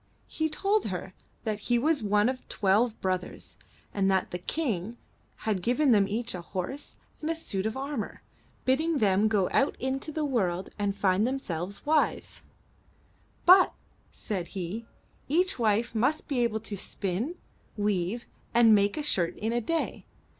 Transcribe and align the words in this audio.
He 0.25 0.49
told 0.49 0.85
her 0.85 1.13
that 1.43 1.59
he 1.69 1.77
was 1.77 2.01
one 2.01 2.27
of 2.27 2.49
twelve 2.49 2.99
brothers, 3.01 3.55
and 3.93 4.09
that 4.09 4.31
the 4.31 4.39
King 4.39 4.97
had 5.45 5.61
given 5.61 5.91
them 5.91 6.07
each 6.07 6.33
a 6.33 6.41
horse 6.41 6.97
and 7.21 7.29
a 7.29 7.35
suit 7.35 7.67
of 7.67 7.77
armor, 7.77 8.23
bidding 8.65 8.97
them 8.97 9.27
go 9.27 9.47
out 9.51 9.75
into 9.79 10.11
the 10.11 10.25
world 10.25 10.71
and 10.79 10.95
find 10.95 11.27
themselves 11.27 11.85
wives. 11.85 12.41
But,*' 13.45 13.73
said 14.11 14.47
he, 14.57 14.87
each 15.27 15.59
wife 15.59 15.93
must 15.93 16.27
be 16.27 16.39
able 16.39 16.61
to 16.61 16.75
spin, 16.75 17.35
weave, 17.77 18.25
and 18.55 18.73
make 18.73 18.97
a 18.97 19.03
shirt 19.03 19.37
in 19.37 19.53
a 19.53 19.61
day. 19.61 20.07